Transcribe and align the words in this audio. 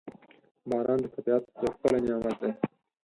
•باران 0.69 0.99
د 1.03 1.05
طبیعت 1.15 1.43
یو 1.61 1.71
ښکلی 1.75 1.99
نعمت 2.05 2.37
دی. 2.41 2.51